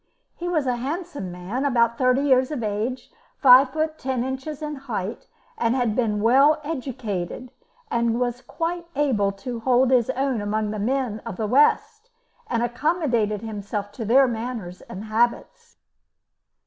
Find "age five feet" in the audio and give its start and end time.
2.63-3.99